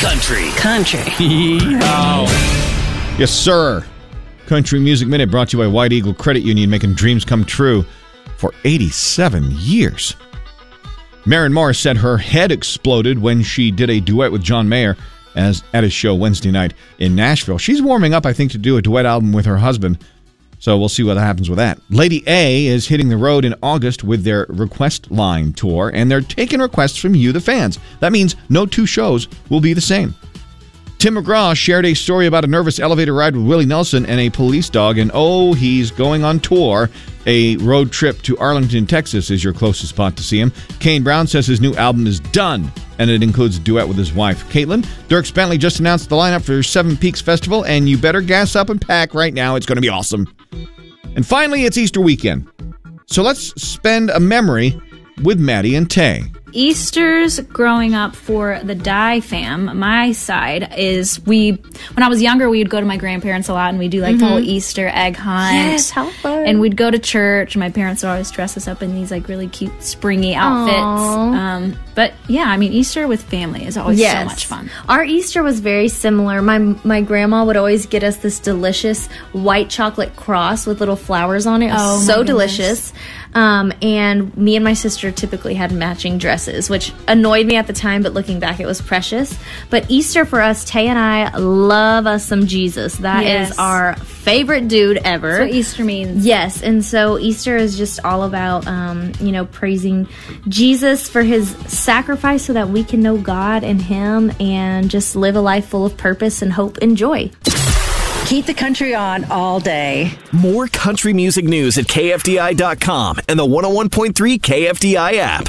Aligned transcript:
country. 0.00 0.48
Country. 0.56 1.00
Yes, 3.18 3.32
sir. 3.32 3.84
Country 4.46 4.78
Music 4.78 5.08
Minute 5.08 5.28
brought 5.28 5.48
to 5.48 5.56
you 5.56 5.64
by 5.64 5.66
White 5.66 5.92
Eagle 5.92 6.14
Credit 6.14 6.44
Union, 6.44 6.70
making 6.70 6.94
dreams 6.94 7.24
come 7.24 7.44
true 7.44 7.84
for 8.36 8.54
87 8.64 9.50
years. 9.56 10.14
Maren 11.26 11.52
Morris 11.52 11.80
said 11.80 11.96
her 11.96 12.16
head 12.16 12.52
exploded 12.52 13.18
when 13.18 13.42
she 13.42 13.72
did 13.72 13.90
a 13.90 13.98
duet 13.98 14.30
with 14.30 14.40
John 14.40 14.68
Mayer 14.68 14.96
as 15.34 15.64
at 15.72 15.82
his 15.82 15.92
show 15.92 16.14
Wednesday 16.14 16.52
night 16.52 16.74
in 17.00 17.16
Nashville. 17.16 17.58
She's 17.58 17.82
warming 17.82 18.14
up, 18.14 18.24
I 18.24 18.32
think, 18.32 18.52
to 18.52 18.58
do 18.58 18.76
a 18.76 18.82
duet 18.82 19.04
album 19.04 19.32
with 19.32 19.46
her 19.46 19.58
husband. 19.58 19.98
So 20.58 20.76
we'll 20.76 20.88
see 20.88 21.02
what 21.02 21.16
happens 21.16 21.48
with 21.48 21.58
that. 21.58 21.78
Lady 21.90 22.24
A 22.26 22.66
is 22.66 22.88
hitting 22.88 23.08
the 23.08 23.16
road 23.16 23.44
in 23.44 23.54
August 23.62 24.02
with 24.02 24.24
their 24.24 24.46
Request 24.48 25.10
Line 25.10 25.52
tour, 25.52 25.90
and 25.94 26.10
they're 26.10 26.20
taking 26.20 26.60
requests 26.60 26.98
from 26.98 27.14
you, 27.14 27.32
the 27.32 27.40
fans. 27.40 27.78
That 28.00 28.12
means 28.12 28.36
no 28.48 28.66
two 28.66 28.86
shows 28.86 29.28
will 29.50 29.60
be 29.60 29.72
the 29.72 29.80
same. 29.80 30.14
Tim 30.98 31.14
McGraw 31.14 31.54
shared 31.54 31.86
a 31.86 31.94
story 31.94 32.26
about 32.26 32.44
a 32.44 32.48
nervous 32.48 32.80
elevator 32.80 33.14
ride 33.14 33.36
with 33.36 33.46
Willie 33.46 33.66
Nelson 33.66 34.04
and 34.04 34.18
a 34.18 34.30
police 34.30 34.68
dog, 34.68 34.98
and 34.98 35.12
oh, 35.14 35.54
he's 35.54 35.92
going 35.92 36.24
on 36.24 36.40
tour. 36.40 36.90
A 37.24 37.56
road 37.58 37.92
trip 37.92 38.20
to 38.22 38.36
Arlington, 38.38 38.84
Texas 38.84 39.30
is 39.30 39.44
your 39.44 39.52
closest 39.52 39.90
spot 39.90 40.16
to 40.16 40.24
see 40.24 40.40
him. 40.40 40.52
Kane 40.80 41.04
Brown 41.04 41.28
says 41.28 41.46
his 41.46 41.60
new 41.60 41.72
album 41.76 42.08
is 42.08 42.18
done, 42.18 42.72
and 42.98 43.10
it 43.10 43.22
includes 43.22 43.58
a 43.58 43.60
duet 43.60 43.86
with 43.86 43.96
his 43.96 44.12
wife, 44.12 44.42
Katelyn. 44.50 44.84
Dierks 45.06 45.32
Bentley 45.32 45.56
just 45.56 45.78
announced 45.78 46.08
the 46.08 46.16
lineup 46.16 46.42
for 46.42 46.64
Seven 46.64 46.96
Peaks 46.96 47.20
Festival, 47.20 47.64
and 47.64 47.88
you 47.88 47.96
better 47.96 48.20
gas 48.20 48.56
up 48.56 48.68
and 48.68 48.80
pack 48.80 49.14
right 49.14 49.32
now. 49.32 49.54
It's 49.54 49.66
going 49.66 49.76
to 49.76 49.82
be 49.82 49.88
awesome. 49.88 50.26
And 51.14 51.24
finally, 51.24 51.64
it's 51.64 51.78
Easter 51.78 52.00
weekend. 52.00 52.50
So 53.06 53.22
let's 53.22 53.54
spend 53.62 54.10
a 54.10 54.18
memory 54.18 54.76
with 55.22 55.38
Maddie 55.38 55.76
and 55.76 55.88
Tae. 55.88 56.24
Easter's 56.52 57.40
growing 57.40 57.94
up 57.94 58.14
for 58.16 58.60
the 58.62 58.74
Dye 58.74 59.20
fam. 59.20 59.78
My 59.78 60.12
side 60.12 60.74
is 60.76 61.24
we, 61.26 61.52
when 61.52 62.02
I 62.02 62.08
was 62.08 62.20
younger, 62.22 62.48
we 62.48 62.58
would 62.58 62.70
go 62.70 62.80
to 62.80 62.86
my 62.86 62.96
grandparents 62.96 63.48
a 63.48 63.52
lot 63.54 63.70
and 63.70 63.78
we'd 63.78 63.90
do 63.90 64.00
like 64.00 64.18
the 64.18 64.26
whole 64.26 64.38
Easter 64.38 64.88
egg 64.92 65.16
hunt. 65.16 65.54
Yes, 65.54 65.90
how 65.90 66.08
fun. 66.10 66.46
And 66.46 66.60
we'd 66.60 66.76
go 66.76 66.90
to 66.90 66.98
church. 66.98 67.56
My 67.56 67.70
parents 67.70 68.02
would 68.02 68.08
always 68.10 68.30
dress 68.30 68.56
us 68.56 68.66
up 68.68 68.82
in 68.82 68.94
these 68.94 69.10
like 69.10 69.28
really 69.28 69.48
cute 69.48 69.82
springy 69.82 70.34
outfits. 70.34 70.76
Um, 70.78 71.76
but 71.94 72.14
yeah, 72.28 72.44
I 72.44 72.56
mean, 72.56 72.72
Easter 72.72 73.06
with 73.08 73.22
family 73.22 73.64
is 73.66 73.76
always 73.76 73.98
so 74.00 74.24
much 74.24 74.46
fun. 74.46 74.70
Our 74.88 75.04
Easter 75.04 75.42
was 75.42 75.60
very 75.60 75.88
similar. 75.88 76.40
My 76.42 76.58
my 76.58 77.00
grandma 77.00 77.44
would 77.44 77.56
always 77.56 77.86
get 77.86 78.02
us 78.04 78.16
this 78.18 78.38
delicious 78.38 79.08
white 79.32 79.68
chocolate 79.70 80.14
cross 80.16 80.66
with 80.66 80.80
little 80.80 80.96
flowers 80.96 81.46
on 81.46 81.62
it. 81.62 81.66
It 81.68 81.72
was 81.72 82.08
Oh, 82.10 82.14
so 82.14 82.22
delicious. 82.22 82.92
Um, 83.34 83.72
and 83.82 84.34
me 84.38 84.56
and 84.56 84.64
my 84.64 84.72
sister 84.72 85.12
typically 85.12 85.54
had 85.54 85.70
matching 85.70 86.16
dresses, 86.16 86.37
which 86.70 86.92
annoyed 87.08 87.46
me 87.46 87.56
at 87.56 87.66
the 87.66 87.72
time, 87.72 88.02
but 88.02 88.12
looking 88.14 88.38
back, 88.38 88.60
it 88.60 88.66
was 88.66 88.80
precious. 88.80 89.36
But 89.70 89.86
Easter 89.88 90.24
for 90.24 90.40
us, 90.40 90.64
Tae 90.64 90.86
and 90.86 90.98
I 90.98 91.36
love 91.36 92.06
us 92.06 92.24
some 92.24 92.46
Jesus. 92.46 92.96
That 92.96 93.22
is 93.24 93.48
Yes. 93.48 93.58
our 93.58 93.96
favorite 93.96 94.68
dude 94.68 94.98
ever. 94.98 95.30
That's 95.38 95.40
what 95.40 95.50
Easter 95.54 95.84
means. 95.84 96.24
Yes, 96.26 96.62
and 96.62 96.84
so 96.84 97.18
Easter 97.18 97.56
is 97.56 97.76
just 97.76 98.00
all 98.04 98.22
about, 98.24 98.66
um, 98.66 99.12
you 99.20 99.32
know, 99.32 99.46
praising 99.46 100.06
Jesus 100.48 101.08
for 101.08 101.22
his 101.22 101.48
sacrifice 101.66 102.44
so 102.44 102.52
that 102.52 102.68
we 102.68 102.84
can 102.84 103.02
know 103.02 103.16
God 103.16 103.64
and 103.64 103.80
Him 103.80 104.30
and 104.38 104.90
just 104.90 105.16
live 105.16 105.34
a 105.36 105.40
life 105.40 105.66
full 105.66 105.86
of 105.86 105.96
purpose 105.96 106.42
and 106.42 106.52
hope 106.52 106.78
and 106.82 106.96
joy. 106.96 107.30
Keep 108.26 108.44
the 108.44 108.52
country 108.54 108.94
on 108.94 109.24
all 109.30 109.58
day. 109.58 110.12
More 110.32 110.68
country 110.68 111.14
music 111.14 111.46
news 111.46 111.78
at 111.78 111.86
KFDI.com 111.86 113.20
and 113.26 113.38
the 113.38 113.46
101.3 113.46 114.38
KFDI 114.38 115.14
app. 115.16 115.46